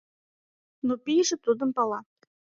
Но 0.87 0.93
пийже 1.05 1.35
тудым 1.45 1.69
пала. 1.77 1.99